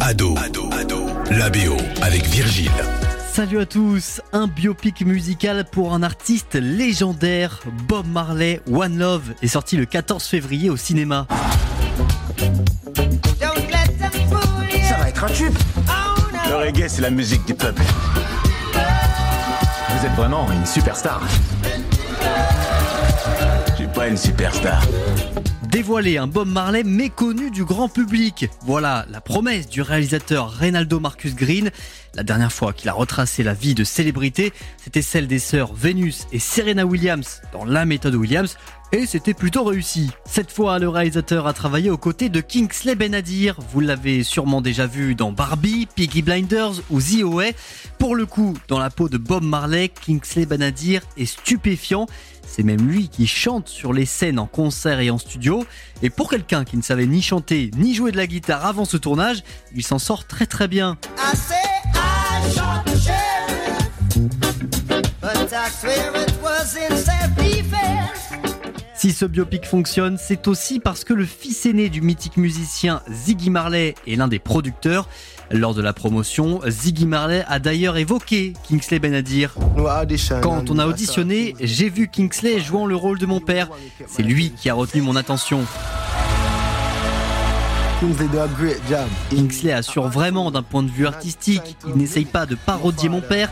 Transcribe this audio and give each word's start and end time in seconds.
Ado, 0.00 0.34
Ado, 0.38 0.70
Ado, 0.72 1.06
la 1.30 1.50
BO 1.50 1.76
avec 2.00 2.24
Virgile. 2.26 2.70
Salut 3.32 3.60
à 3.60 3.66
tous, 3.66 4.22
un 4.32 4.46
biopic 4.46 5.04
musical 5.04 5.66
pour 5.70 5.92
un 5.92 6.02
artiste 6.02 6.54
légendaire, 6.54 7.60
Bob 7.86 8.06
Marley, 8.06 8.60
One 8.72 8.98
Love, 8.98 9.34
est 9.42 9.48
sorti 9.48 9.76
le 9.76 9.84
14 9.84 10.24
février 10.24 10.70
au 10.70 10.76
cinéma. 10.76 11.26
Ça 13.36 14.96
va 14.98 15.08
être 15.08 15.24
un 15.24 15.28
tube. 15.28 15.54
Le 16.48 16.56
reggae, 16.56 16.88
c'est 16.88 17.02
la 17.02 17.10
musique 17.10 17.44
du 17.46 17.54
peuple. 17.54 17.82
Vous 18.74 20.06
êtes 20.06 20.12
vraiment 20.12 20.50
une 20.50 20.64
superstar. 20.64 21.20
Je 23.68 23.74
suis 23.74 23.86
pas 23.88 24.08
une 24.08 24.16
superstar. 24.16 24.82
Dévoiler 25.70 26.18
un 26.18 26.26
Bob 26.26 26.48
Marley 26.48 26.82
méconnu 26.82 27.52
du 27.52 27.64
grand 27.64 27.88
public. 27.88 28.48
Voilà 28.62 29.06
la 29.08 29.20
promesse 29.20 29.68
du 29.68 29.82
réalisateur 29.82 30.50
Reynaldo 30.50 30.98
Marcus 30.98 31.36
Green. 31.36 31.70
La 32.16 32.24
dernière 32.24 32.52
fois 32.52 32.72
qu'il 32.72 32.88
a 32.88 32.92
retracé 32.92 33.44
la 33.44 33.54
vie 33.54 33.76
de 33.76 33.84
célébrités, 33.84 34.52
c'était 34.82 35.00
celle 35.00 35.28
des 35.28 35.38
sœurs 35.38 35.72
Venus 35.72 36.26
et 36.32 36.40
Serena 36.40 36.84
Williams 36.84 37.40
dans 37.52 37.64
La 37.64 37.84
méthode 37.84 38.16
Williams. 38.16 38.56
Et 38.92 39.06
c'était 39.06 39.34
plutôt 39.34 39.62
réussi. 39.62 40.10
Cette 40.24 40.50
fois, 40.50 40.80
le 40.80 40.88
réalisateur 40.88 41.46
a 41.46 41.52
travaillé 41.52 41.90
aux 41.90 41.98
côtés 41.98 42.28
de 42.28 42.40
Kingsley 42.40 42.96
Benadir. 42.96 43.56
Vous 43.72 43.78
l'avez 43.78 44.24
sûrement 44.24 44.60
déjà 44.60 44.88
vu 44.88 45.14
dans 45.14 45.30
Barbie, 45.30 45.86
Piggy 45.94 46.22
Blinders 46.22 46.82
ou 46.90 47.00
The. 47.00 47.54
Pour 48.00 48.16
le 48.16 48.26
coup, 48.26 48.56
dans 48.66 48.80
la 48.80 48.90
peau 48.90 49.08
de 49.08 49.16
Bob 49.16 49.44
Marley, 49.44 49.90
Kingsley 50.04 50.44
Benadir 50.44 51.02
est 51.16 51.26
stupéfiant. 51.26 52.06
C'est 52.52 52.64
même 52.64 52.88
lui 52.88 53.08
qui 53.08 53.28
chante 53.28 53.68
sur 53.68 53.92
les 53.92 54.06
scènes 54.06 54.40
en 54.40 54.46
concert 54.46 54.98
et 54.98 55.08
en 55.10 55.18
studio. 55.18 55.64
Et 56.02 56.10
pour 56.10 56.28
quelqu'un 56.28 56.64
qui 56.64 56.76
ne 56.76 56.82
savait 56.82 57.06
ni 57.06 57.22
chanter 57.22 57.70
ni 57.76 57.94
jouer 57.94 58.10
de 58.10 58.16
la 58.16 58.26
guitare 58.26 58.66
avant 58.66 58.84
ce 58.84 58.96
tournage, 58.96 59.44
il 59.72 59.84
s'en 59.84 60.00
sort 60.00 60.26
très 60.26 60.46
très 60.46 60.66
bien. 60.66 60.98
Si 69.00 69.12
ce 69.12 69.24
biopic 69.24 69.64
fonctionne, 69.64 70.18
c'est 70.18 70.46
aussi 70.46 70.78
parce 70.78 71.04
que 71.04 71.14
le 71.14 71.24
fils 71.24 71.64
aîné 71.64 71.88
du 71.88 72.02
mythique 72.02 72.36
musicien 72.36 73.00
Ziggy 73.10 73.48
Marley 73.48 73.94
est 74.06 74.14
l'un 74.14 74.28
des 74.28 74.38
producteurs. 74.38 75.08
Lors 75.50 75.72
de 75.72 75.80
la 75.80 75.94
promotion, 75.94 76.60
Ziggy 76.68 77.06
Marley 77.06 77.42
a 77.48 77.60
d'ailleurs 77.60 77.96
évoqué 77.96 78.52
Kingsley 78.68 78.98
Benadir. 78.98 79.54
Quand 80.42 80.68
on 80.68 80.78
a 80.78 80.86
auditionné, 80.86 81.54
j'ai 81.60 81.88
vu 81.88 82.08
Kingsley 82.08 82.60
jouant 82.60 82.84
le 82.84 82.94
rôle 82.94 83.18
de 83.18 83.24
mon 83.24 83.40
père. 83.40 83.70
C'est 84.06 84.22
lui 84.22 84.50
qui 84.50 84.68
a 84.68 84.74
retenu 84.74 85.00
mon 85.00 85.16
attention. 85.16 85.64
Kingsley 89.30 89.72
assure 89.72 90.08
vraiment 90.08 90.50
d'un 90.50 90.62
point 90.62 90.82
de 90.82 90.90
vue 90.90 91.06
artistique. 91.06 91.78
Il 91.86 91.94
n'essaye 91.94 92.26
pas 92.26 92.44
de 92.44 92.54
parodier 92.54 93.08
mon 93.08 93.22
père. 93.22 93.48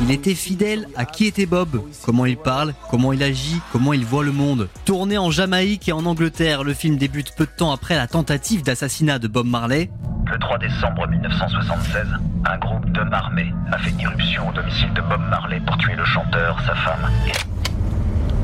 Il 0.00 0.10
était 0.10 0.34
fidèle 0.34 0.86
à 0.96 1.04
qui 1.04 1.26
était 1.26 1.46
Bob, 1.46 1.82
comment 2.04 2.26
il 2.26 2.36
parle, 2.36 2.74
comment 2.90 3.12
il 3.12 3.22
agit, 3.22 3.60
comment 3.72 3.92
il 3.92 4.04
voit 4.04 4.24
le 4.24 4.32
monde. 4.32 4.68
Tourné 4.84 5.18
en 5.18 5.30
Jamaïque 5.30 5.88
et 5.88 5.92
en 5.92 6.04
Angleterre, 6.06 6.64
le 6.64 6.74
film 6.74 6.96
débute 6.96 7.34
peu 7.36 7.46
de 7.46 7.50
temps 7.50 7.72
après 7.72 7.96
la 7.96 8.06
tentative 8.06 8.62
d'assassinat 8.62 9.18
de 9.18 9.28
Bob 9.28 9.46
Marley. 9.46 9.90
Le 10.30 10.38
3 10.38 10.58
décembre 10.58 11.08
1976, 11.08 12.06
un 12.44 12.58
groupe 12.58 12.90
d'hommes 12.92 13.12
armés 13.12 13.52
a 13.72 13.78
fait 13.78 13.92
irruption 14.00 14.48
au 14.48 14.52
domicile 14.52 14.92
de 14.94 15.00
Bob 15.00 15.20
Marley 15.30 15.60
pour 15.66 15.76
tuer 15.78 15.96
le 15.96 16.04
chanteur, 16.04 16.60
sa 16.66 16.74
femme 16.74 17.10
et 17.26 17.32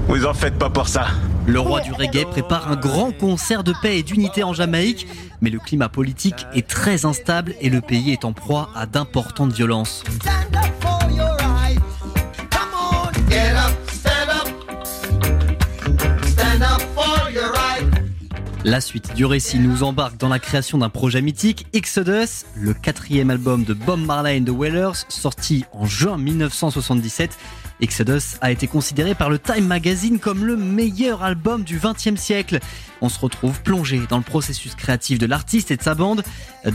Vous 0.09 0.27
en 0.27 0.35
faites 0.35 0.59
pas 0.59 0.71
pour 0.71 0.89
ça. 0.89 1.07
Le 1.47 1.61
roi 1.61 1.81
du 1.81 1.93
reggae 1.93 2.25
prépare 2.25 2.71
un 2.71 2.77
grand 2.77 3.13
concert 3.13 3.65
de 3.65 3.73
paix 3.83 3.99
et 3.99 4.03
d'unité 4.03 4.43
en 4.45 4.53
Jamaïque, 4.53 5.07
mais 5.41 5.51
le 5.51 5.59
climat 5.59 5.89
politique 5.89 6.47
est 6.55 6.67
très 6.67 7.05
instable 7.05 7.55
et 7.61 7.71
le 7.71 7.81
pays 7.81 8.13
est 8.13 8.25
en 8.25 8.33
proie 8.33 8.71
à 8.75 8.87
d'importantes 8.87 9.53
violences. 9.53 10.05
La 18.67 18.81
suite 18.81 19.15
du 19.15 19.27
récit 19.27 19.59
nous 19.59 19.83
embarque 19.83 20.17
dans 20.17 20.31
la 20.31 20.39
création 20.39 20.79
d'un 20.79 20.89
projet 20.89 21.21
mythique, 21.21 21.67
Exodus, 21.75 22.47
le 22.57 22.73
quatrième 22.73 23.29
album 23.29 23.65
de 23.65 23.75
Bob 23.75 24.01
Marley 24.01 24.41
and 24.41 24.45
the 24.45 24.57
Wailers, 24.57 25.05
sorti 25.11 25.67
en 25.73 25.85
juin 25.85 26.17
1977. 26.17 27.37
Exodus 27.81 28.39
a 28.41 28.51
été 28.51 28.67
considéré 28.67 29.15
par 29.15 29.31
le 29.31 29.39
Time 29.39 29.67
Magazine 29.67 30.19
comme 30.19 30.45
le 30.45 30.57
meilleur 30.57 31.23
album 31.23 31.65
du 31.65 31.79
XXe 31.79 32.21
siècle. 32.21 32.61
On 33.01 33.09
se 33.09 33.19
retrouve 33.19 33.61
plongé 33.63 34.01
dans 34.09 34.19
le 34.19 34.23
processus 34.23 34.75
créatif 34.75 35.19
de 35.19 35.27
l'artiste 35.27 35.71
et 35.71 35.77
de 35.77 35.83
sa 35.83 35.95
bande, 35.95 36.23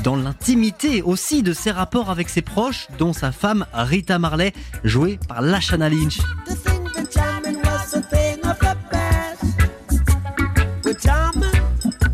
dans 0.04 0.16
l'intimité 0.16 1.02
aussi 1.02 1.44
de 1.44 1.54
ses 1.54 1.72
rapports 1.72 2.10
avec 2.10 2.30
ses 2.30 2.42
proches, 2.42 2.88
dont 2.98 3.14
sa 3.14 3.32
femme 3.32 3.66
Rita 3.74 4.20
Marley, 4.20 4.54
jouée 4.84 5.20
par 5.28 5.42
Lashana 5.42 5.90
Lynch. 5.90 6.20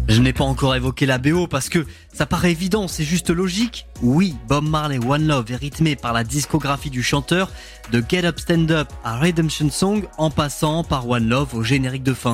Je 0.07 0.21
n'ai 0.21 0.33
pas 0.33 0.43
encore 0.43 0.75
évoqué 0.75 1.05
la 1.05 1.17
BO 1.17 1.47
parce 1.47 1.67
que 1.67 1.85
ça 2.13 2.25
paraît 2.25 2.51
évident, 2.51 2.87
c'est 2.87 3.03
juste 3.03 3.29
logique. 3.29 3.87
Oui, 4.01 4.35
Bob 4.47 4.67
Marley 4.67 4.99
One 4.99 5.27
Love 5.27 5.51
est 5.51 5.55
rythmé 5.55 5.95
par 5.95 6.13
la 6.13 6.23
discographie 6.23 6.91
du 6.91 7.01
chanteur, 7.01 7.51
de 7.91 8.03
Get 8.07 8.25
Up 8.25 8.39
Stand 8.39 8.71
Up 8.71 8.87
à 9.03 9.17
Redemption 9.17 9.69
Song 9.71 10.05
en 10.17 10.29
passant 10.29 10.83
par 10.83 11.09
One 11.09 11.27
Love 11.27 11.55
au 11.55 11.63
générique 11.63 12.03
de 12.03 12.13
fin. 12.13 12.33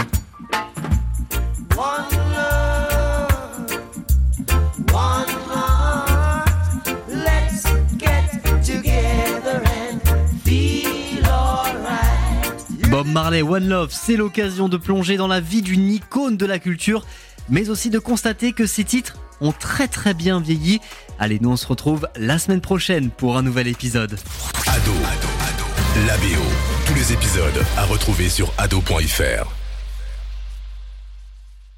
Bob 12.92 13.08
Marley 13.08 13.42
One 13.42 13.70
Love, 13.70 13.90
c'est 13.92 14.18
l'occasion 14.18 14.68
de 14.68 14.76
plonger 14.76 15.16
dans 15.16 15.28
la 15.28 15.40
vie 15.40 15.62
d'une 15.62 15.90
icône 15.90 16.36
de 16.36 16.46
la 16.46 16.60
culture, 16.60 17.06
mais 17.50 17.70
aussi 17.70 17.90
de 17.90 18.00
constater 18.00 18.54
que 18.54 18.66
ces 18.66 18.84
titres 18.84 19.18
ont 19.42 19.52
très 19.52 19.88
très 19.88 20.14
bien 20.14 20.40
vieilli. 20.40 20.80
Allez, 21.20 21.40
nous 21.42 21.50
on 21.50 21.58
se 21.58 21.68
retrouve 21.68 22.08
la 22.16 22.40
semaine 22.40 22.62
prochaine 22.62 23.10
pour 23.10 23.38
un 23.38 23.42
nouvel 23.42 23.68
épisode. 23.68 24.18
Ado, 24.68 24.92
Ado. 24.92 25.32
Tous 26.86 26.94
les 26.94 27.14
épisodes 27.14 27.66
à 27.78 27.86
retrouver 27.86 28.30
sur 28.30 28.54
ado.fr. 28.58 29.61